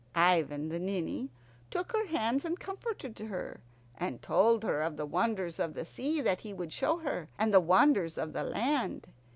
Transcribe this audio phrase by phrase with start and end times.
[0.15, 1.29] Ivan the Ninny
[1.69, 3.61] took her hands and comforted her,
[3.95, 7.53] and told her of the wonders of the sea that he would show her, and
[7.53, 9.05] the wonders of the land.